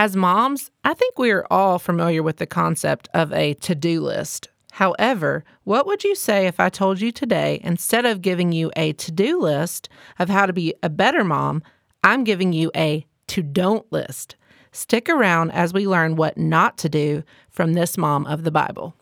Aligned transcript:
As 0.00 0.14
moms, 0.14 0.70
I 0.84 0.94
think 0.94 1.18
we 1.18 1.32
are 1.32 1.44
all 1.50 1.80
familiar 1.80 2.22
with 2.22 2.36
the 2.36 2.46
concept 2.46 3.08
of 3.14 3.32
a 3.32 3.54
to 3.54 3.74
do 3.74 4.00
list. 4.00 4.48
However, 4.70 5.42
what 5.64 5.88
would 5.88 6.04
you 6.04 6.14
say 6.14 6.46
if 6.46 6.60
I 6.60 6.68
told 6.68 7.00
you 7.00 7.10
today, 7.10 7.60
instead 7.64 8.06
of 8.06 8.22
giving 8.22 8.52
you 8.52 8.70
a 8.76 8.92
to 8.92 9.10
do 9.10 9.40
list 9.40 9.88
of 10.20 10.28
how 10.28 10.46
to 10.46 10.52
be 10.52 10.72
a 10.84 10.88
better 10.88 11.24
mom, 11.24 11.64
I'm 12.04 12.22
giving 12.22 12.52
you 12.52 12.70
a 12.76 13.06
to 13.26 13.42
don't 13.42 13.90
list? 13.90 14.36
Stick 14.70 15.08
around 15.08 15.50
as 15.50 15.72
we 15.72 15.84
learn 15.84 16.14
what 16.14 16.38
not 16.38 16.78
to 16.78 16.88
do 16.88 17.24
from 17.50 17.72
this 17.72 17.98
mom 17.98 18.24
of 18.26 18.44
the 18.44 18.52
Bible. 18.52 18.94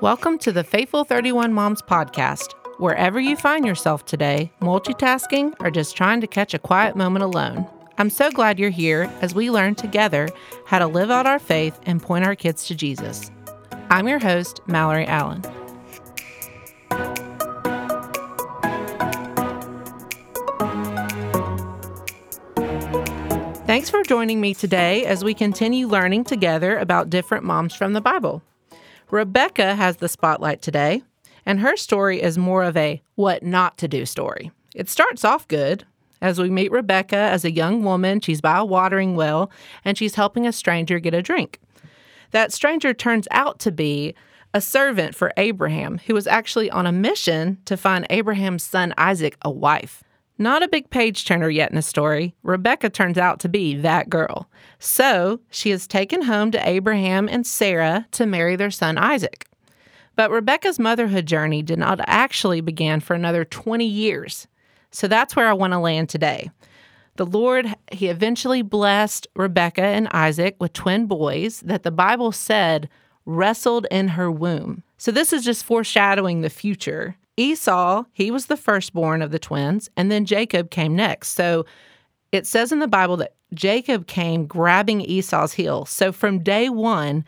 Welcome 0.00 0.38
to 0.38 0.52
the 0.52 0.62
Faithful 0.62 1.02
31 1.02 1.52
Moms 1.52 1.82
podcast. 1.82 2.52
Wherever 2.82 3.20
you 3.20 3.36
find 3.36 3.64
yourself 3.64 4.04
today, 4.04 4.50
multitasking 4.60 5.54
or 5.60 5.70
just 5.70 5.96
trying 5.96 6.20
to 6.20 6.26
catch 6.26 6.52
a 6.52 6.58
quiet 6.58 6.96
moment 6.96 7.22
alone, 7.22 7.64
I'm 7.96 8.10
so 8.10 8.28
glad 8.28 8.58
you're 8.58 8.70
here 8.70 9.08
as 9.20 9.36
we 9.36 9.52
learn 9.52 9.76
together 9.76 10.28
how 10.66 10.80
to 10.80 10.88
live 10.88 11.08
out 11.08 11.24
our 11.24 11.38
faith 11.38 11.78
and 11.86 12.02
point 12.02 12.24
our 12.24 12.34
kids 12.34 12.66
to 12.66 12.74
Jesus. 12.74 13.30
I'm 13.88 14.08
your 14.08 14.18
host, 14.18 14.62
Mallory 14.66 15.06
Allen. 15.06 15.42
Thanks 23.64 23.90
for 23.90 24.02
joining 24.02 24.40
me 24.40 24.54
today 24.54 25.06
as 25.06 25.22
we 25.22 25.34
continue 25.34 25.86
learning 25.86 26.24
together 26.24 26.76
about 26.78 27.10
different 27.10 27.44
moms 27.44 27.76
from 27.76 27.92
the 27.92 28.00
Bible. 28.00 28.42
Rebecca 29.08 29.76
has 29.76 29.98
the 29.98 30.08
spotlight 30.08 30.62
today, 30.62 31.04
and 31.46 31.60
her 31.60 31.76
story 31.76 32.20
is 32.22 32.38
more 32.38 32.62
of 32.62 32.76
a 32.76 33.02
what 33.14 33.42
not 33.42 33.78
to 33.78 33.88
do 33.88 34.06
story. 34.06 34.50
It 34.74 34.88
starts 34.88 35.24
off 35.24 35.48
good 35.48 35.84
as 36.20 36.38
we 36.38 36.48
meet 36.50 36.72
Rebecca 36.72 37.16
as 37.16 37.44
a 37.44 37.52
young 37.52 37.82
woman. 37.82 38.20
She's 38.20 38.40
by 38.40 38.58
a 38.58 38.64
watering 38.64 39.16
well 39.16 39.50
and 39.84 39.98
she's 39.98 40.14
helping 40.14 40.46
a 40.46 40.52
stranger 40.52 40.98
get 40.98 41.14
a 41.14 41.22
drink. 41.22 41.60
That 42.30 42.52
stranger 42.52 42.94
turns 42.94 43.28
out 43.30 43.58
to 43.60 43.72
be 43.72 44.14
a 44.54 44.60
servant 44.60 45.14
for 45.14 45.32
Abraham, 45.36 45.98
who 46.06 46.14
was 46.14 46.26
actually 46.26 46.70
on 46.70 46.86
a 46.86 46.92
mission 46.92 47.58
to 47.64 47.76
find 47.76 48.06
Abraham's 48.10 48.62
son 48.62 48.94
Isaac 48.98 49.36
a 49.42 49.50
wife. 49.50 50.04
Not 50.38 50.62
a 50.62 50.68
big 50.68 50.90
page 50.90 51.24
turner 51.24 51.50
yet 51.50 51.70
in 51.70 51.76
the 51.76 51.82
story, 51.82 52.34
Rebecca 52.42 52.90
turns 52.90 53.18
out 53.18 53.38
to 53.40 53.48
be 53.48 53.76
that 53.76 54.10
girl. 54.10 54.48
So 54.78 55.40
she 55.50 55.70
is 55.70 55.86
taken 55.86 56.22
home 56.22 56.50
to 56.52 56.68
Abraham 56.68 57.28
and 57.28 57.46
Sarah 57.46 58.06
to 58.12 58.26
marry 58.26 58.56
their 58.56 58.70
son 58.70 58.98
Isaac. 58.98 59.46
But 60.16 60.30
Rebecca's 60.30 60.78
motherhood 60.78 61.26
journey 61.26 61.62
did 61.62 61.78
not 61.78 62.00
actually 62.06 62.60
begin 62.60 63.00
for 63.00 63.14
another 63.14 63.44
20 63.44 63.84
years. 63.84 64.46
So 64.90 65.08
that's 65.08 65.34
where 65.34 65.48
I 65.48 65.54
want 65.54 65.72
to 65.72 65.78
land 65.78 66.08
today. 66.08 66.50
The 67.16 67.26
Lord, 67.26 67.74
He 67.90 68.08
eventually 68.08 68.62
blessed 68.62 69.26
Rebecca 69.34 69.82
and 69.82 70.08
Isaac 70.08 70.56
with 70.58 70.72
twin 70.72 71.06
boys 71.06 71.60
that 71.60 71.82
the 71.82 71.90
Bible 71.90 72.32
said 72.32 72.88
wrestled 73.24 73.86
in 73.90 74.08
her 74.08 74.30
womb. 74.30 74.82
So 74.98 75.10
this 75.10 75.32
is 75.32 75.44
just 75.44 75.64
foreshadowing 75.64 76.40
the 76.40 76.50
future. 76.50 77.16
Esau, 77.36 78.04
he 78.12 78.30
was 78.30 78.46
the 78.46 78.56
firstborn 78.56 79.22
of 79.22 79.30
the 79.30 79.38
twins, 79.38 79.88
and 79.96 80.10
then 80.10 80.26
Jacob 80.26 80.70
came 80.70 80.94
next. 80.94 81.30
So 81.30 81.64
it 82.30 82.46
says 82.46 82.72
in 82.72 82.78
the 82.78 82.88
Bible 82.88 83.16
that 83.18 83.34
Jacob 83.54 84.06
came 84.06 84.46
grabbing 84.46 85.00
Esau's 85.02 85.52
heel. 85.52 85.84
So 85.86 86.12
from 86.12 86.42
day 86.42 86.68
one, 86.68 87.24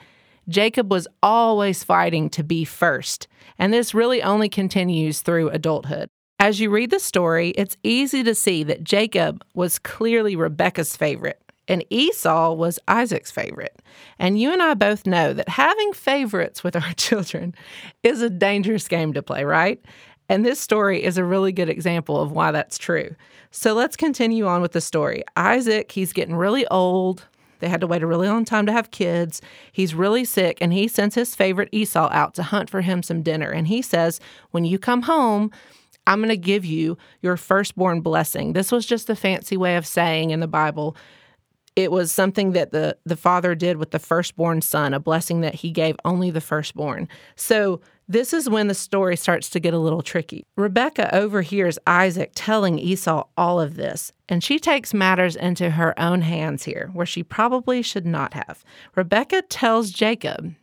Jacob 0.49 0.91
was 0.91 1.09
always 1.23 1.85
fighting 1.85 2.29
to 2.31 2.45
be 2.45 2.65
first. 2.65 3.29
And 3.59 3.73
this 3.73 3.95
really 3.95 4.23
only 4.23 4.49
continues 4.49 5.21
through 5.21 5.51
adulthood. 5.51 6.09
As 6.41 6.61
you 6.61 6.71
read 6.71 6.91
the 6.91 6.99
story, 6.99 7.51
it's 7.51 7.77
easy 7.83 8.23
to 8.25 8.35
see 8.35 8.65
that 8.65 8.85
Jacob 8.85 9.45
was 9.55 9.79
clearly 9.79 10.37
Rebecca's 10.37 10.97
favorite 10.97 11.41
and 11.69 11.85
Esau 11.91 12.53
was 12.53 12.79
Isaac's 12.89 13.31
favorite. 13.31 13.81
And 14.19 14.39
you 14.39 14.53
and 14.53 14.63
I 14.63 14.75
both 14.75 15.07
know 15.07 15.33
that 15.33 15.49
having 15.49 15.93
favorites 15.93 16.63
with 16.63 16.77
our 16.77 16.93
children 16.97 17.55
is 18.03 18.23
a 18.23 18.31
dangerous 18.31 18.89
game 18.89 19.13
to 19.15 19.23
play, 19.23 19.45
right? 19.45 19.83
And 20.29 20.45
this 20.45 20.61
story 20.61 21.03
is 21.03 21.19
a 21.19 21.25
really 21.25 21.53
good 21.53 21.69
example 21.69 22.21
of 22.21 22.33
why 22.33 22.51
that's 22.51 22.79
true. 22.79 23.15
So 23.51 23.75
let's 23.75 23.97
continue 23.97 24.47
on 24.47 24.63
with 24.63 24.73
the 24.73 24.81
story. 24.81 25.23
Isaac, 25.37 25.93
he's 25.93 26.13
getting 26.13 26.35
really 26.35 26.67
old. 26.69 27.27
They 27.61 27.69
had 27.69 27.81
to 27.81 27.87
wait 27.87 28.03
a 28.03 28.07
really 28.07 28.29
long 28.29 28.45
time 28.45 28.67
to 28.67 28.73
have 28.73 28.91
kids. 28.91 29.41
He's 29.73 29.95
really 29.95 30.25
sick, 30.25 30.59
and 30.61 30.73
he 30.73 30.89
sends 30.89 31.15
his 31.15 31.35
favorite 31.35 31.69
Esau 31.73 32.09
out 32.13 32.35
to 32.35 32.43
hunt 32.43 32.71
for 32.71 32.81
him 32.81 33.03
some 33.03 33.23
dinner. 33.23 33.51
And 33.51 33.69
he 33.69 33.83
says, 33.83 34.21
When 34.51 34.65
you 34.65 34.79
come 34.79 35.03
home, 35.03 35.51
I'm 36.07 36.19
going 36.19 36.29
to 36.29 36.37
give 36.37 36.65
you 36.65 36.99
your 37.23 37.37
firstborn 37.37 38.01
blessing. 38.01 38.53
This 38.53 38.71
was 38.71 38.85
just 38.87 39.09
a 39.09 39.17
fancy 39.17 39.57
way 39.57 39.77
of 39.77 39.87
saying 39.87 40.31
in 40.31 40.41
the 40.41 40.47
Bible, 40.47 40.97
it 41.77 41.91
was 41.91 42.13
something 42.13 42.53
that 42.53 42.71
the, 42.71 42.97
the 43.05 43.17
father 43.17 43.55
did 43.55 43.79
with 43.79 43.91
the 43.91 43.99
firstborn 43.99 44.61
son, 44.61 44.95
a 44.95 45.01
blessing 45.01 45.41
that 45.41 45.57
he 45.57 45.71
gave 45.71 45.97
only 46.05 46.31
the 46.31 46.41
firstborn. 46.41 47.09
So 47.37 47.81
this 48.09 48.33
is 48.33 48.49
when 48.49 48.69
the 48.69 48.75
story 48.75 49.17
starts 49.17 49.49
to 49.51 49.61
get 49.61 49.75
a 49.75 49.79
little 49.79 50.03
tricky. 50.03 50.45
Rebecca 50.57 51.15
overhears 51.15 51.79
Isaac 51.87 52.33
telling 52.35 52.79
Esau 52.79 53.25
all 53.37 53.61
of 53.61 53.77
this, 53.77 54.13
and 54.29 54.45
she 54.45 54.59
takes 54.59 54.93
matters 54.93 55.37
into 55.37 55.71
her 55.71 55.99
own 55.99 56.23
hands 56.23 56.65
here, 56.65 56.91
where 56.93 57.07
she 57.07 57.23
probably 57.23 57.83
should 57.83 58.07
not 58.07 58.35
have. 58.35 58.65
Rebecca 58.95 59.43
tells 59.43 59.91
Jacob 59.91 60.55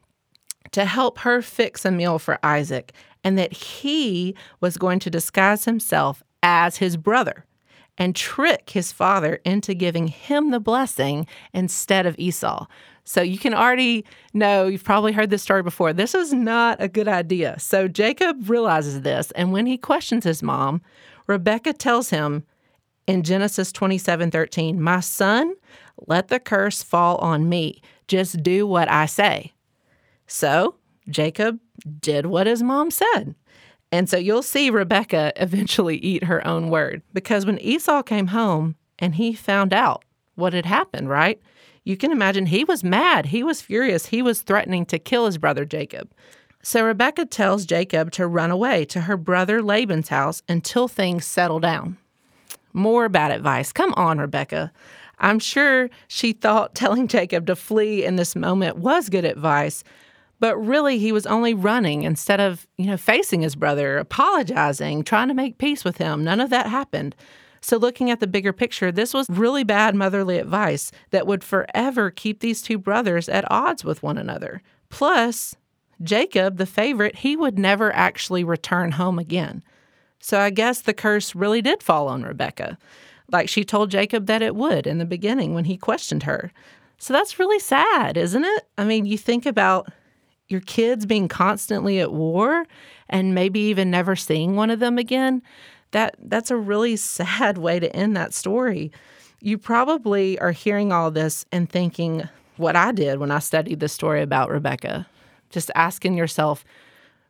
to 0.72 0.86
help 0.86 1.20
her 1.20 1.42
fix 1.42 1.84
a 1.84 1.92
meal 1.92 2.20
for 2.20 2.38
Isaac 2.44 2.94
and 3.24 3.38
that 3.38 3.54
he 3.54 4.36
was 4.60 4.78
going 4.78 5.00
to 5.00 5.10
disguise 5.10 5.66
himself 5.66 6.24
as 6.44 6.78
his 6.78 6.98
brother 6.98 7.46
and 7.98 8.16
trick 8.16 8.72
his 8.72 8.92
father 8.92 9.40
into 9.46 9.74
giving 9.74 10.08
him 10.08 10.52
the 10.52 10.60
blessing 10.60 11.28
instead 11.54 12.06
of 12.06 12.16
Esau. 12.18 12.66
So 13.04 13.22
you 13.22 13.38
can 13.38 13.54
already 13.54 14.06
know, 14.34 14.68
you've 14.68 14.84
probably 14.84 15.12
heard 15.12 15.30
this 15.30 15.44
story 15.44 15.64
before. 15.64 15.92
This 15.92 16.16
is 16.16 16.34
not 16.34 16.82
a 16.82 16.88
good 16.88 17.08
idea. 17.08 17.60
So 17.60 17.88
Jacob 17.88 18.50
realizes 18.50 19.02
this, 19.02 19.32
and 19.32 19.52
when 19.52 19.66
he 19.66 19.78
questions 19.78 20.24
his 20.24 20.44
mom, 20.44 20.82
Rebecca 21.28 21.74
tells 21.74 22.10
him 22.10 22.46
in 23.08 23.24
Genesis 23.24 23.72
27 23.72 24.32
13, 24.32 24.82
My 24.82 25.00
son, 25.00 25.56
let 26.08 26.28
the 26.28 26.40
curse 26.40 26.84
fall 26.84 27.18
on 27.18 27.50
me. 27.50 27.82
Just 28.08 28.44
do 28.44 28.68
what 28.68 28.90
I 28.90 29.06
say. 29.06 29.54
So 30.28 30.76
Jacob 31.10 31.60
did 32.00 32.26
what 32.26 32.48
his 32.48 32.64
mom 32.64 32.92
said. 32.92 33.36
And 33.92 34.10
so 34.10 34.18
you'll 34.18 34.44
see 34.44 34.70
Rebecca 34.70 35.34
eventually 35.42 35.98
eat 35.98 36.26
her 36.26 36.46
own 36.46 36.70
word 36.70 37.02
because 37.14 37.46
when 37.46 37.60
Esau 37.60 38.04
came 38.04 38.28
home 38.28 38.76
and 39.00 39.16
he 39.16 39.34
found 39.34 39.74
out 39.74 40.04
what 40.36 40.54
had 40.54 40.66
happened, 40.66 41.10
right? 41.10 41.40
You 41.84 41.98
can 41.98 42.12
imagine 42.12 42.46
he 42.46 42.64
was 42.64 42.84
mad. 42.84 43.28
He 43.28 43.44
was 43.44 43.62
furious. 43.62 44.08
He 44.08 44.22
was 44.22 44.42
threatening 44.42 44.86
to 44.88 45.00
kill 45.00 45.26
his 45.26 45.38
brother 45.38 45.66
Jacob. 45.66 46.12
So 46.64 46.86
Rebecca 46.86 47.26
tells 47.26 47.66
Jacob 47.66 48.12
to 48.12 48.28
run 48.28 48.52
away 48.52 48.86
to 48.86 49.02
her 49.02 49.18
brother 49.18 49.64
Laban's 49.64 50.10
house 50.10 50.44
until 50.48 50.88
things 50.88 51.26
settle 51.26 51.60
down. 51.60 51.98
More 52.72 53.10
bad 53.10 53.32
advice. 53.32 53.72
Come 53.74 53.94
on, 53.96 54.20
Rebecca. 54.20 54.72
I'm 55.20 55.40
sure 55.40 55.90
she 56.08 56.34
thought 56.34 56.76
telling 56.76 57.08
Jacob 57.08 57.48
to 57.48 57.56
flee 57.56 58.06
in 58.06 58.16
this 58.16 58.36
moment 58.36 58.78
was 58.78 59.10
good 59.10 59.26
advice, 59.26 59.84
but 60.42 60.58
really 60.58 60.98
he 60.98 61.12
was 61.12 61.28
only 61.28 61.54
running 61.54 62.02
instead 62.02 62.40
of, 62.42 62.68
you 62.76 62.88
know, 62.88 62.98
facing 62.98 63.42
his 63.42 63.56
brother, 63.56 64.00
apologizing, 64.00 65.04
trying 65.04 65.28
to 65.28 65.36
make 65.36 65.60
peace 65.60 65.86
with 65.86 65.98
him. 65.98 66.24
None 66.24 66.42
of 66.42 66.50
that 66.50 66.66
happened. 66.66 67.16
So, 67.62 67.78
looking 67.78 68.10
at 68.10 68.20
the 68.20 68.28
bigger 68.28 68.52
picture, 68.52 68.92
this 68.92 69.14
was 69.14 69.30
really 69.30 69.64
bad 69.64 69.94
motherly 69.94 70.40
advice 70.40 70.92
that 71.12 71.28
would 71.28 71.44
forever 71.44 72.10
keep 72.10 72.40
these 72.40 72.64
two 72.64 72.80
brothers 72.80 73.30
at 73.30 73.50
odds 73.52 73.86
with 73.86 74.02
one 74.02 74.18
another. 74.18 74.64
Plus, 74.90 75.56
Jacob, 76.02 76.58
the 76.58 76.66
favorite, 76.66 77.18
he 77.18 77.38
would 77.38 77.60
never 77.60 77.94
actually 77.94 78.44
return 78.44 78.94
home 78.94 79.20
again. 79.20 79.62
So, 80.20 80.40
I 80.40 80.50
guess 80.50 80.82
the 80.82 80.96
curse 80.96 81.36
really 81.36 81.62
did 81.62 81.84
fall 81.84 82.08
on 82.08 82.24
Rebecca, 82.24 82.80
like 83.32 83.48
she 83.48 83.64
told 83.64 83.92
Jacob 83.92 84.26
that 84.26 84.42
it 84.42 84.56
would 84.56 84.88
in 84.88 84.98
the 84.98 85.06
beginning 85.06 85.54
when 85.54 85.66
he 85.66 85.78
questioned 85.78 86.24
her. 86.24 86.52
So, 86.98 87.14
that's 87.14 87.38
really 87.38 87.60
sad, 87.60 88.18
isn't 88.18 88.44
it? 88.44 88.64
I 88.76 88.86
mean, 88.86 89.06
you 89.06 89.20
think 89.20 89.46
about 89.46 89.92
your 90.52 90.62
kids 90.62 91.06
being 91.06 91.28
constantly 91.28 92.00
at 92.00 92.12
war 92.12 92.66
and 93.10 93.34
maybe 93.34 93.60
even 93.60 93.90
never 93.90 94.16
seeing 94.16 94.56
one 94.56 94.70
of 94.70 94.80
them 94.80 94.98
again, 94.98 95.42
that 95.92 96.16
that's 96.20 96.52
a 96.52 96.58
really 96.58 96.96
sad 96.98 97.58
way 97.58 97.80
to 97.80 97.96
end 97.96 98.16
that 98.16 98.34
story. 98.34 98.92
You 99.40 99.58
probably 99.58 100.38
are 100.40 100.52
hearing 100.52 100.92
all 100.92 101.10
this 101.10 101.46
and 101.52 101.70
thinking 101.70 102.28
what 102.58 102.76
I 102.76 102.92
did 102.92 103.20
when 103.20 103.32
I 103.32 103.40
studied 103.40 103.80
the 103.80 103.90
story 103.90 104.22
about 104.22 104.52
Rebecca. 104.52 105.08
Just 105.50 105.72
asking 105.74 106.16
yourself, 106.16 106.64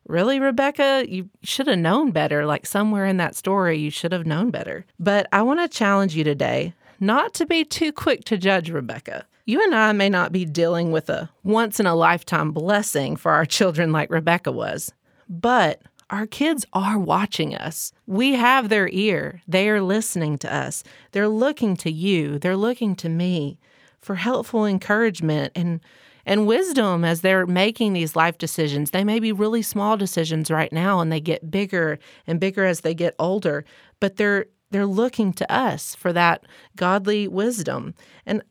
really, 0.06 0.38
Rebecca, 0.38 1.04
you 1.08 1.30
should 1.42 1.66
have 1.68 1.78
known 1.78 2.10
better. 2.10 2.44
Like 2.44 2.66
somewhere 2.66 3.06
in 3.06 3.16
that 3.16 3.34
story, 3.34 3.78
you 3.78 3.90
should 3.90 4.12
have 4.12 4.26
known 4.26 4.50
better. 4.50 4.84
But 4.98 5.26
I 5.32 5.42
want 5.42 5.60
to 5.60 5.68
challenge 5.68 6.14
you 6.14 6.22
today 6.22 6.74
not 7.00 7.34
to 7.34 7.46
be 7.46 7.64
too 7.64 7.92
quick 7.92 8.24
to 8.24 8.38
judge 8.38 8.70
Rebecca. 8.70 9.26
You 9.44 9.60
and 9.62 9.74
I 9.74 9.92
may 9.92 10.08
not 10.08 10.30
be 10.30 10.44
dealing 10.44 10.92
with 10.92 11.10
a 11.10 11.28
once 11.42 11.80
in 11.80 11.86
a 11.86 11.96
lifetime 11.96 12.52
blessing 12.52 13.16
for 13.16 13.32
our 13.32 13.44
children 13.44 13.90
like 13.90 14.10
Rebecca 14.10 14.52
was, 14.52 14.92
but 15.28 15.82
our 16.10 16.26
kids 16.26 16.64
are 16.72 16.98
watching 16.98 17.54
us. 17.56 17.92
We 18.06 18.34
have 18.34 18.68
their 18.68 18.88
ear. 18.92 19.42
They 19.48 19.68
are 19.68 19.80
listening 19.80 20.38
to 20.38 20.54
us. 20.54 20.84
They're 21.10 21.28
looking 21.28 21.76
to 21.78 21.90
you. 21.90 22.38
They're 22.38 22.56
looking 22.56 22.94
to 22.96 23.08
me 23.08 23.58
for 24.00 24.16
helpful 24.16 24.66
encouragement 24.66 25.52
and 25.56 25.80
and 26.24 26.46
wisdom 26.46 27.04
as 27.04 27.20
they're 27.20 27.46
making 27.46 27.94
these 27.94 28.14
life 28.14 28.38
decisions. 28.38 28.92
They 28.92 29.02
may 29.02 29.18
be 29.18 29.32
really 29.32 29.62
small 29.62 29.96
decisions 29.96 30.52
right 30.52 30.72
now 30.72 31.00
and 31.00 31.10
they 31.10 31.20
get 31.20 31.50
bigger 31.50 31.98
and 32.28 32.38
bigger 32.38 32.64
as 32.64 32.82
they 32.82 32.94
get 32.94 33.16
older, 33.18 33.64
but 33.98 34.16
they're 34.16 34.46
they're 34.70 34.86
looking 34.86 35.32
to 35.34 35.52
us 35.52 35.94
for 35.96 36.12
that 36.12 36.44
godly 36.76 37.26
wisdom. 37.26 37.94
And 38.24 38.42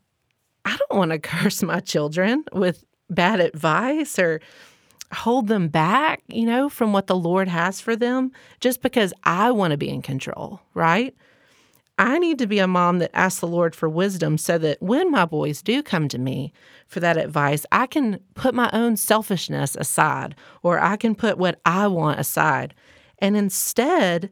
I 0.65 0.77
don't 0.77 0.97
want 0.97 1.11
to 1.11 1.19
curse 1.19 1.63
my 1.63 1.79
children 1.79 2.45
with 2.53 2.83
bad 3.09 3.39
advice 3.39 4.17
or 4.17 4.41
hold 5.13 5.47
them 5.47 5.67
back, 5.67 6.23
you 6.27 6.45
know, 6.45 6.69
from 6.69 6.93
what 6.93 7.07
the 7.07 7.15
Lord 7.15 7.47
has 7.47 7.81
for 7.81 7.95
them 7.95 8.31
just 8.59 8.81
because 8.81 9.13
I 9.23 9.51
want 9.51 9.71
to 9.71 9.77
be 9.77 9.89
in 9.89 10.01
control, 10.01 10.61
right? 10.73 11.15
I 11.97 12.17
need 12.17 12.39
to 12.39 12.47
be 12.47 12.59
a 12.59 12.67
mom 12.67 12.99
that 12.99 13.11
asks 13.13 13.41
the 13.41 13.47
Lord 13.47 13.75
for 13.75 13.87
wisdom 13.87 14.37
so 14.37 14.57
that 14.57 14.81
when 14.81 15.11
my 15.11 15.25
boys 15.25 15.61
do 15.61 15.83
come 15.83 16.07
to 16.07 16.17
me 16.17 16.51
for 16.87 16.99
that 16.99 17.17
advice, 17.17 17.65
I 17.71 17.85
can 17.85 18.19
put 18.33 18.55
my 18.55 18.69
own 18.73 18.97
selfishness 18.97 19.75
aside 19.75 20.35
or 20.63 20.79
I 20.79 20.95
can 20.95 21.13
put 21.13 21.37
what 21.37 21.59
I 21.65 21.87
want 21.87 22.19
aside. 22.19 22.73
And 23.19 23.37
instead, 23.37 24.31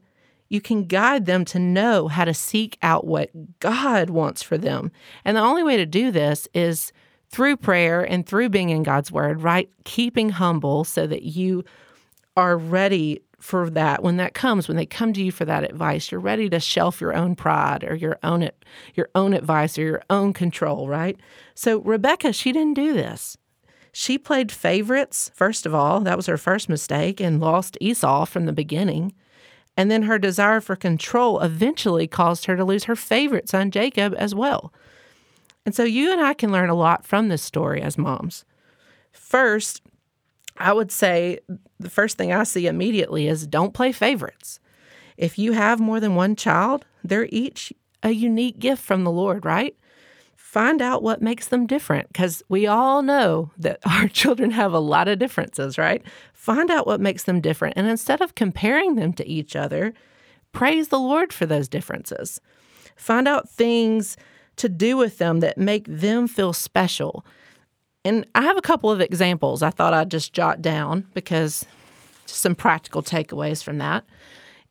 you 0.50 0.60
can 0.60 0.84
guide 0.84 1.24
them 1.26 1.44
to 1.46 1.58
know 1.58 2.08
how 2.08 2.24
to 2.24 2.34
seek 2.34 2.76
out 2.82 3.06
what 3.06 3.30
God 3.60 4.10
wants 4.10 4.42
for 4.42 4.58
them. 4.58 4.90
And 5.24 5.36
the 5.36 5.40
only 5.40 5.62
way 5.62 5.76
to 5.76 5.86
do 5.86 6.10
this 6.10 6.48
is 6.52 6.92
through 7.30 7.56
prayer 7.56 8.02
and 8.02 8.26
through 8.26 8.48
being 8.48 8.70
in 8.70 8.82
God's 8.82 9.12
word, 9.12 9.42
right? 9.42 9.70
Keeping 9.84 10.30
humble 10.30 10.82
so 10.82 11.06
that 11.06 11.22
you 11.22 11.64
are 12.36 12.58
ready 12.58 13.22
for 13.38 13.70
that. 13.70 14.02
When 14.02 14.16
that 14.16 14.34
comes 14.34 14.66
when 14.66 14.76
they 14.76 14.84
come 14.84 15.12
to 15.12 15.22
you 15.22 15.32
for 15.32 15.44
that 15.46 15.64
advice 15.64 16.10
you're 16.10 16.20
ready 16.20 16.50
to 16.50 16.60
shelf 16.60 17.00
your 17.00 17.14
own 17.14 17.36
pride 17.36 17.84
or 17.84 17.94
your 17.94 18.18
own 18.22 18.50
your 18.94 19.08
own 19.14 19.32
advice 19.32 19.78
or 19.78 19.82
your 19.82 20.02
own 20.10 20.32
control 20.32 20.88
right? 20.88 21.18
So 21.54 21.78
rebecca 21.78 22.32
she 22.32 22.52
didn't 22.52 22.74
do 22.74 22.92
this. 22.92 23.38
She 23.92 24.18
played 24.18 24.52
favorites 24.52 25.30
first 25.32 25.64
of 25.64 25.74
all. 25.74 26.00
That 26.00 26.18
was 26.18 26.26
her 26.26 26.36
first 26.36 26.68
mistake 26.68 27.20
and 27.20 27.40
lost 27.40 27.78
esau 27.80 28.26
from 28.26 28.44
the 28.46 28.52
beginning 28.52 29.14
and 29.76 29.90
then 29.90 30.02
her 30.02 30.18
desire 30.18 30.60
for 30.60 30.76
control 30.76 31.40
eventually 31.40 32.06
caused 32.06 32.46
her 32.46 32.56
to 32.56 32.64
lose 32.64 32.84
her 32.84 32.96
favorite 32.96 33.48
son 33.48 33.70
jacob 33.70 34.14
as 34.18 34.34
well 34.34 34.72
and 35.64 35.74
so 35.74 35.84
you 35.84 36.12
and 36.12 36.20
i 36.20 36.34
can 36.34 36.52
learn 36.52 36.70
a 36.70 36.74
lot 36.74 37.04
from 37.04 37.28
this 37.28 37.42
story 37.42 37.80
as 37.80 37.98
moms 37.98 38.44
first 39.12 39.82
I 40.60 40.74
would 40.74 40.92
say 40.92 41.38
the 41.78 41.90
first 41.90 42.18
thing 42.18 42.32
I 42.32 42.44
see 42.44 42.66
immediately 42.66 43.26
is 43.26 43.46
don't 43.46 43.72
play 43.72 43.92
favorites. 43.92 44.60
If 45.16 45.38
you 45.38 45.52
have 45.52 45.80
more 45.80 46.00
than 46.00 46.14
one 46.14 46.36
child, 46.36 46.84
they're 47.02 47.28
each 47.30 47.72
a 48.02 48.10
unique 48.10 48.58
gift 48.58 48.82
from 48.82 49.04
the 49.04 49.10
Lord, 49.10 49.44
right? 49.44 49.74
Find 50.50 50.82
out 50.82 51.04
what 51.04 51.22
makes 51.22 51.46
them 51.46 51.66
different 51.66 52.08
because 52.08 52.42
we 52.48 52.66
all 52.66 53.02
know 53.02 53.52
that 53.56 53.78
our 53.86 54.08
children 54.08 54.50
have 54.50 54.72
a 54.72 54.80
lot 54.80 55.06
of 55.06 55.20
differences, 55.20 55.78
right? 55.78 56.02
Find 56.32 56.70
out 56.70 56.86
what 56.88 57.00
makes 57.00 57.22
them 57.22 57.40
different. 57.40 57.76
And 57.76 57.86
instead 57.86 58.20
of 58.20 58.34
comparing 58.34 58.96
them 58.96 59.12
to 59.12 59.28
each 59.28 59.54
other, 59.54 59.94
praise 60.52 60.88
the 60.88 60.98
Lord 60.98 61.32
for 61.32 61.46
those 61.46 61.68
differences. 61.68 62.40
Find 62.96 63.28
out 63.28 63.48
things 63.48 64.16
to 64.56 64.68
do 64.68 64.96
with 64.96 65.18
them 65.18 65.38
that 65.38 65.56
make 65.56 65.84
them 65.86 66.26
feel 66.26 66.52
special 66.52 67.24
and 68.04 68.26
I 68.34 68.42
have 68.42 68.56
a 68.56 68.62
couple 68.62 68.90
of 68.90 69.00
examples 69.00 69.62
I 69.62 69.70
thought 69.70 69.94
I'd 69.94 70.10
just 70.10 70.32
jot 70.32 70.62
down 70.62 71.06
because 71.14 71.64
some 72.26 72.54
practical 72.54 73.02
takeaways 73.02 73.62
from 73.62 73.78
that. 73.78 74.04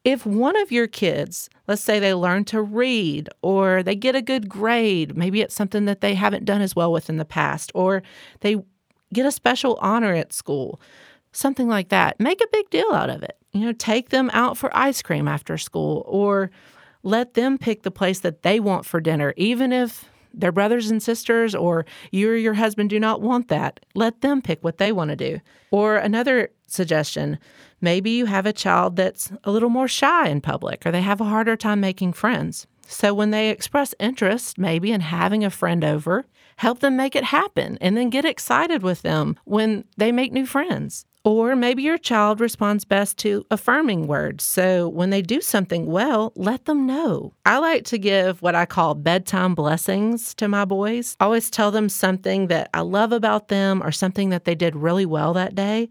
If 0.06 0.25
one 0.25 0.56
of 0.56 0.72
your 0.72 0.88
kids, 0.88 1.50
let's 1.68 1.84
say 1.84 2.00
they 2.00 2.13
learn 2.13 2.46
to 2.46 2.62
read 2.62 3.30
or 3.42 3.84
they 3.84 3.96
get 3.96 4.16
a 4.16 4.22
good 4.22 4.48
grade, 4.48 5.18
maybe 5.18 5.42
it's 5.42 5.56
something 5.56 5.86
that 5.86 6.01
they 6.01 6.16
haven't 6.16 6.46
done 6.46 6.62
as 6.62 6.75
well 6.75 6.92
with 6.92 7.10
in 7.10 7.18
the 7.18 7.25
past, 7.25 7.72
or 7.75 8.01
they 8.40 8.57
get 9.13 9.25
a 9.25 9.31
special 9.31 9.78
honor 9.81 10.13
at 10.13 10.31
school, 10.31 10.80
something 11.31 11.68
like 11.68 11.90
that, 11.90 12.19
make 12.19 12.42
a 12.42 12.48
big 12.51 12.69
deal 12.69 12.92
out 12.94 13.10
of 13.10 13.24
it. 13.24 13.38
You 13.51 13.62
know, 13.62 13.74
take 13.74 14.10
them 14.10 14.30
out 14.31 14.57
for 14.57 14.75
ice 14.75 15.01
cream 15.01 15.28
after 15.28 15.57
school 15.57 16.04
or 16.07 16.50
let 17.04 17.34
them 17.34 17.57
pick 17.57 17.84
the 17.84 17.92
place 17.92 18.19
that 18.19 18.44
they 18.44 18.60
want 18.60 18.86
for 18.86 19.01
dinner, 19.01 19.34
even 19.38 19.74
if 19.74 20.06
their 20.34 20.51
brothers 20.51 20.92
and 20.92 21.01
sisters 21.01 21.56
or 21.56 21.86
you 22.12 22.30
or 22.30 22.36
your 22.36 22.54
husband 22.54 22.90
do 22.90 23.00
not 23.00 23.22
want 23.22 23.48
that. 23.48 23.80
Let 23.96 24.22
them 24.22 24.42
pick 24.42 24.63
what 24.63 24.78
they 24.78 24.92
want 24.92 25.10
to 25.10 25.16
do. 25.16 25.40
Or 25.72 25.98
another 25.98 26.51
suggestion 26.68 27.40
maybe 27.81 28.11
you 28.11 28.25
have 28.25 28.45
a 28.45 28.53
child 28.53 28.95
that's 28.95 29.31
a 29.43 29.51
little 29.51 29.69
more 29.69 29.87
shy 29.87 30.27
in 30.27 30.41
public 30.41 30.85
or 30.85 30.91
they 30.91 31.01
have 31.01 31.21
a 31.21 31.25
harder 31.25 31.55
time 31.55 31.79
making 31.79 32.13
friends. 32.13 32.67
So 32.87 33.13
when 33.13 33.29
they 33.29 33.49
express 33.49 33.93
interest, 33.99 34.57
maybe 34.57 34.91
in 34.91 35.01
having 35.01 35.43
a 35.43 35.51
friend 35.51 35.83
over, 35.83 36.25
help 36.57 36.79
them 36.79 36.97
make 36.97 37.15
it 37.15 37.23
happen 37.23 37.77
and 37.79 37.95
then 37.95 38.09
get 38.09 38.25
excited 38.25 38.81
with 38.81 39.03
them 39.03 39.37
when 39.45 39.85
they 39.97 40.11
make 40.11 40.33
new 40.33 40.45
friends. 40.45 41.05
Or 41.25 41.55
maybe 41.55 41.83
your 41.83 41.97
child 41.97 42.39
responds 42.39 42.85
best 42.85 43.17
to 43.19 43.45
affirming 43.51 44.07
words. 44.07 44.43
So 44.43 44.87
when 44.87 45.09
they 45.09 45.21
do 45.21 45.41
something 45.41 45.85
well, 45.85 46.31
let 46.35 46.65
them 46.65 46.87
know. 46.87 47.33
I 47.45 47.59
like 47.59 47.83
to 47.85 47.97
give 47.97 48.41
what 48.41 48.55
I 48.55 48.65
call 48.65 48.95
bedtime 48.95 49.53
blessings 49.53 50.33
to 50.35 50.47
my 50.47 50.65
boys. 50.65 51.15
I 51.19 51.25
always 51.25 51.49
tell 51.49 51.71
them 51.71 51.89
something 51.89 52.47
that 52.47 52.69
I 52.73 52.81
love 52.81 53.11
about 53.11 53.49
them 53.49 53.83
or 53.83 53.91
something 53.91 54.29
that 54.29 54.45
they 54.45 54.55
did 54.55 54.75
really 54.75 55.05
well 55.05 55.33
that 55.33 55.55
day. 55.55 55.89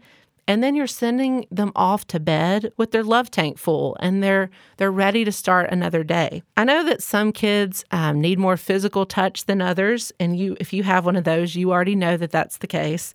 And 0.49 0.63
then 0.63 0.73
you're 0.73 0.87
sending 0.87 1.45
them 1.51 1.71
off 1.75 2.07
to 2.07 2.19
bed 2.19 2.73
with 2.75 2.89
their 2.89 3.03
love 3.03 3.29
tank 3.29 3.59
full 3.59 3.95
and 3.99 4.23
they're 4.23 4.49
they're 4.77 4.91
ready 4.91 5.23
to 5.23 5.31
start 5.31 5.69
another 5.69 6.03
day. 6.03 6.41
I 6.57 6.63
know 6.63 6.83
that 6.85 7.03
some 7.03 7.31
kids 7.31 7.85
um, 7.91 8.19
need 8.19 8.39
more 8.39 8.57
physical 8.57 9.05
touch 9.05 9.45
than 9.45 9.61
others. 9.61 10.11
And 10.19 10.39
you 10.39 10.57
if 10.59 10.73
you 10.73 10.81
have 10.81 11.05
one 11.05 11.15
of 11.15 11.23
those, 11.23 11.55
you 11.55 11.71
already 11.71 11.93
know 11.93 12.17
that 12.17 12.31
that's 12.31 12.57
the 12.57 12.67
case. 12.67 13.13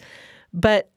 But 0.52 0.92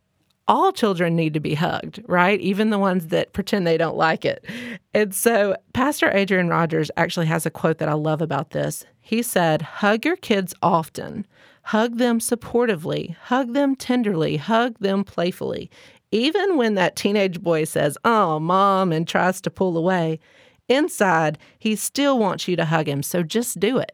all 0.47 0.71
children 0.71 1.15
need 1.15 1.33
to 1.33 1.39
be 1.39 1.55
hugged, 1.55 2.03
right? 2.07 2.39
Even 2.39 2.69
the 2.69 2.79
ones 2.79 3.07
that 3.07 3.33
pretend 3.33 3.65
they 3.65 3.77
don't 3.77 3.97
like 3.97 4.23
it. 4.23 4.45
And 4.93 5.13
so, 5.13 5.55
Pastor 5.73 6.09
Adrian 6.11 6.49
Rogers 6.49 6.89
actually 6.95 7.25
has 7.25 7.45
a 7.47 7.49
quote 7.49 7.79
that 7.79 7.89
I 7.89 7.93
love 7.93 8.21
about 8.21 8.51
this. 8.51 8.85
He 9.01 9.23
said, 9.23 9.61
Hug 9.61 10.05
your 10.05 10.15
kids 10.15 10.53
often, 10.61 11.25
hug 11.63 11.97
them 11.97 12.19
supportively, 12.19 13.15
hug 13.15 13.53
them 13.53 13.75
tenderly, 13.75 14.37
hug 14.37 14.77
them 14.79 15.03
playfully. 15.03 15.69
Even 16.11 16.57
when 16.57 16.75
that 16.75 16.95
teenage 16.95 17.41
boy 17.41 17.65
says, 17.65 17.97
Oh, 18.05 18.39
mom, 18.39 18.91
and 18.91 19.07
tries 19.07 19.41
to 19.41 19.49
pull 19.49 19.77
away, 19.77 20.19
inside, 20.69 21.37
he 21.59 21.75
still 21.75 22.17
wants 22.17 22.47
you 22.47 22.55
to 22.55 22.65
hug 22.65 22.87
him. 22.87 23.03
So 23.03 23.23
just 23.23 23.59
do 23.59 23.77
it. 23.77 23.93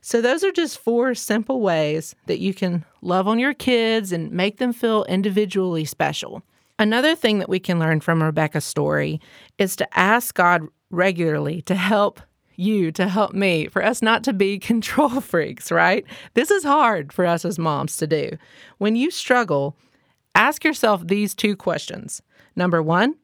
So, 0.00 0.22
those 0.22 0.44
are 0.44 0.52
just 0.52 0.78
four 0.78 1.14
simple 1.14 1.60
ways 1.60 2.14
that 2.26 2.38
you 2.38 2.54
can 2.54 2.84
love 3.02 3.26
on 3.26 3.38
your 3.38 3.52
kids 3.52 4.12
and 4.12 4.30
make 4.30 4.58
them 4.58 4.72
feel 4.72 5.04
individually 5.04 5.84
special. 5.84 6.42
Another 6.78 7.16
thing 7.16 7.40
that 7.40 7.48
we 7.48 7.58
can 7.58 7.78
learn 7.78 8.00
from 8.00 8.22
Rebecca's 8.22 8.64
story 8.64 9.20
is 9.58 9.74
to 9.76 9.98
ask 9.98 10.34
God 10.34 10.66
regularly 10.90 11.60
to 11.62 11.74
help 11.74 12.20
you, 12.54 12.92
to 12.92 13.08
help 13.08 13.32
me, 13.32 13.66
for 13.66 13.84
us 13.84 14.00
not 14.00 14.22
to 14.24 14.32
be 14.32 14.58
control 14.60 15.20
freaks, 15.20 15.72
right? 15.72 16.04
This 16.34 16.50
is 16.50 16.64
hard 16.64 17.12
for 17.12 17.26
us 17.26 17.44
as 17.44 17.58
moms 17.58 17.96
to 17.98 18.06
do. 18.06 18.38
When 18.78 18.94
you 18.94 19.10
struggle, 19.10 19.76
ask 20.38 20.64
yourself 20.64 21.06
these 21.06 21.34
two 21.34 21.56
questions. 21.56 22.22
Number 22.56 22.82
one, 22.82 23.16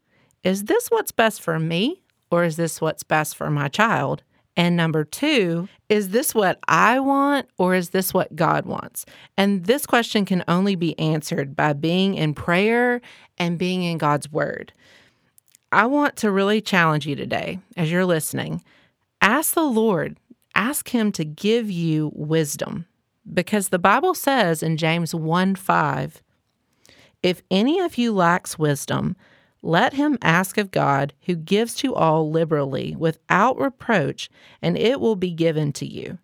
is 0.43 0.65
this 0.65 0.89
what's 0.89 1.13
best 1.13 1.41
for 1.41 1.59
me 1.59 2.03
or 2.31 2.45
is 2.45 2.57
this 2.57 2.81
what's 2.81 3.05
best 3.05 3.37
for 3.37 3.49
my 3.49 3.69
child? 3.69 4.23
And 4.57 4.77
number 4.77 5.05
two, 5.05 5.69
is 5.89 6.11
this 6.11 6.35
what 6.35 6.59
I 6.69 7.01
want 7.01 7.49
or 7.57 7.75
is 7.75 7.91
this 7.91 8.13
what 8.13 8.37
God 8.37 8.67
wants? 8.67 9.07
And 9.37 9.65
this 9.65 9.87
question 9.87 10.25
can 10.25 10.45
only 10.47 10.77
be 10.77 10.99
answered 10.99 11.57
by 11.57 11.73
being 11.73 12.15
in 12.15 12.35
prayer 12.35 13.01
and 13.39 13.59
being 13.59 13.83
in 13.85 13.99
God's 13.99 14.31
word. 14.31 14.73
I 15.73 15.87
want 15.87 16.17
to 16.17 16.31
really 16.31 16.61
challenge 16.61 17.07
you 17.07 17.17
today 17.17 17.59
as 17.77 17.91
you're 17.91 18.05
listening. 18.05 18.63
Ask 19.21 19.55
the 19.55 19.63
Lord, 19.63 20.19
ask 20.55 20.89
Him 20.89 21.11
to 21.13 21.25
give 21.25 21.71
you 21.71 22.13
wisdom 22.15 22.87
because 23.33 23.71
the 23.71 23.79
Bible 23.79 24.15
says 24.15 24.63
in 24.63 24.77
James 24.77 25.15
1 25.15 25.57
5, 25.57 26.23
if 27.25 27.43
any 27.51 27.81
of 27.81 27.97
you 27.97 28.13
lacks 28.13 28.59
wisdom, 28.59 29.17
let 29.63 29.95
him 29.95 30.19
ask 30.21 30.59
of 30.59 30.71
God, 30.71 31.15
who 31.23 31.35
gives 31.35 31.75
to 31.77 31.95
all 31.95 32.31
liberally 32.31 32.95
without 32.97 33.59
reproach, 33.59 34.29
and 34.61 34.77
it 34.77 35.01
will 35.01 35.17
be 35.17 35.31
given 35.31 35.73
to 35.73 35.87
you. 35.87 36.19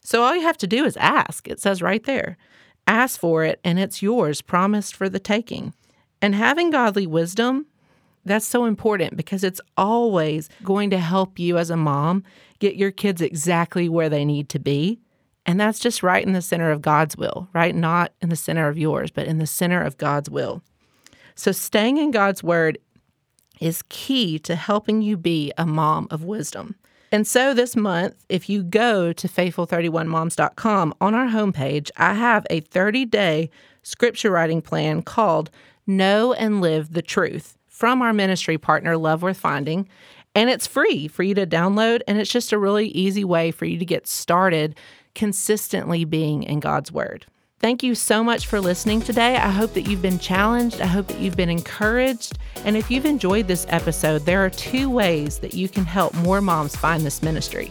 So 0.00 0.22
all 0.22 0.36
you 0.36 0.42
have 0.42 0.56
to 0.58 0.68
do 0.68 0.84
is 0.84 0.96
ask. 0.96 1.48
It 1.48 1.60
says 1.60 1.82
right 1.82 2.04
there 2.04 2.38
ask 2.86 3.18
for 3.18 3.44
it, 3.44 3.58
and 3.64 3.80
it's 3.80 4.00
yours, 4.00 4.40
promised 4.40 4.94
for 4.94 5.08
the 5.08 5.18
taking. 5.18 5.74
And 6.22 6.36
having 6.36 6.70
godly 6.70 7.06
wisdom, 7.06 7.66
that's 8.24 8.46
so 8.46 8.64
important 8.64 9.16
because 9.16 9.42
it's 9.42 9.60
always 9.76 10.48
going 10.62 10.90
to 10.90 10.98
help 10.98 11.38
you 11.38 11.58
as 11.58 11.68
a 11.68 11.76
mom 11.76 12.22
get 12.60 12.76
your 12.76 12.92
kids 12.92 13.20
exactly 13.20 13.88
where 13.88 14.08
they 14.08 14.24
need 14.24 14.48
to 14.50 14.60
be. 14.60 15.00
And 15.48 15.58
that's 15.58 15.78
just 15.78 16.02
right 16.02 16.24
in 16.24 16.34
the 16.34 16.42
center 16.42 16.70
of 16.70 16.82
God's 16.82 17.16
will, 17.16 17.48
right? 17.54 17.74
Not 17.74 18.12
in 18.20 18.28
the 18.28 18.36
center 18.36 18.68
of 18.68 18.76
yours, 18.76 19.10
but 19.10 19.26
in 19.26 19.38
the 19.38 19.46
center 19.46 19.82
of 19.82 19.96
God's 19.96 20.28
will. 20.28 20.62
So, 21.36 21.52
staying 21.52 21.96
in 21.96 22.10
God's 22.10 22.42
word 22.42 22.76
is 23.58 23.82
key 23.88 24.38
to 24.40 24.54
helping 24.54 25.00
you 25.00 25.16
be 25.16 25.50
a 25.56 25.64
mom 25.64 26.06
of 26.10 26.22
wisdom. 26.22 26.74
And 27.10 27.26
so 27.26 27.54
this 27.54 27.74
month, 27.74 28.26
if 28.28 28.50
you 28.50 28.62
go 28.62 29.14
to 29.14 29.26
faithful31moms.com 29.26 30.94
on 31.00 31.14
our 31.14 31.28
homepage, 31.28 31.90
I 31.96 32.12
have 32.12 32.46
a 32.50 32.60
30 32.60 33.06
day 33.06 33.50
scripture 33.82 34.30
writing 34.30 34.60
plan 34.60 35.00
called 35.00 35.50
Know 35.86 36.34
and 36.34 36.60
Live 36.60 36.92
the 36.92 37.00
Truth 37.00 37.56
from 37.66 38.02
our 38.02 38.12
ministry 38.12 38.58
partner, 38.58 38.98
Love 38.98 39.22
Worth 39.22 39.38
Finding. 39.38 39.88
And 40.34 40.50
it's 40.50 40.66
free 40.66 41.08
for 41.08 41.22
you 41.22 41.34
to 41.34 41.46
download. 41.46 42.02
And 42.06 42.18
it's 42.18 42.30
just 42.30 42.52
a 42.52 42.58
really 42.58 42.88
easy 42.88 43.24
way 43.24 43.50
for 43.50 43.64
you 43.64 43.78
to 43.78 43.86
get 43.86 44.06
started 44.06 44.76
consistently 45.18 46.04
being 46.04 46.44
in 46.44 46.60
God's 46.60 46.92
Word. 46.92 47.26
Thank 47.58 47.82
you 47.82 47.96
so 47.96 48.22
much 48.22 48.46
for 48.46 48.60
listening 48.60 49.00
today. 49.00 49.36
I 49.36 49.50
hope 49.50 49.74
that 49.74 49.82
you've 49.82 50.00
been 50.00 50.20
challenged. 50.20 50.80
I 50.80 50.86
hope 50.86 51.08
that 51.08 51.18
you've 51.18 51.36
been 51.36 51.50
encouraged. 51.50 52.38
And 52.64 52.76
if 52.76 52.88
you've 52.88 53.04
enjoyed 53.04 53.48
this 53.48 53.66
episode, 53.68 54.24
there 54.24 54.44
are 54.44 54.50
two 54.50 54.88
ways 54.88 55.40
that 55.40 55.54
you 55.54 55.68
can 55.68 55.84
help 55.84 56.14
more 56.14 56.40
moms 56.40 56.76
find 56.76 57.04
this 57.04 57.20
ministry. 57.20 57.68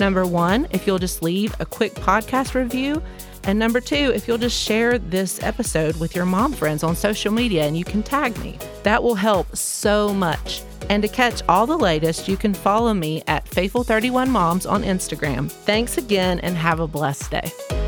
Number 0.00 0.24
one, 0.24 0.66
if 0.70 0.86
you'll 0.86 0.98
just 0.98 1.22
leave 1.22 1.54
a 1.60 1.66
quick 1.66 1.92
podcast 1.96 2.54
review. 2.54 3.02
And 3.46 3.58
number 3.58 3.80
two, 3.80 4.12
if 4.14 4.26
you'll 4.26 4.38
just 4.38 4.60
share 4.60 4.98
this 4.98 5.40
episode 5.42 5.96
with 6.00 6.16
your 6.16 6.26
mom 6.26 6.52
friends 6.52 6.82
on 6.82 6.96
social 6.96 7.32
media 7.32 7.64
and 7.64 7.78
you 7.78 7.84
can 7.84 8.02
tag 8.02 8.36
me, 8.38 8.58
that 8.82 9.02
will 9.02 9.14
help 9.14 9.56
so 9.56 10.12
much. 10.12 10.62
And 10.90 11.02
to 11.02 11.08
catch 11.08 11.42
all 11.48 11.66
the 11.66 11.78
latest, 11.78 12.28
you 12.28 12.36
can 12.36 12.54
follow 12.54 12.92
me 12.92 13.22
at 13.26 13.44
Faithful31Moms 13.44 14.70
on 14.70 14.82
Instagram. 14.82 15.50
Thanks 15.50 15.96
again 15.96 16.40
and 16.40 16.56
have 16.56 16.80
a 16.80 16.88
blessed 16.88 17.30
day. 17.30 17.85